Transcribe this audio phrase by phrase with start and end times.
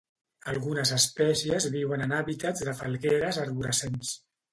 [0.51, 4.15] Algunes espècies viuen en hàbitats de falgueres arborescents.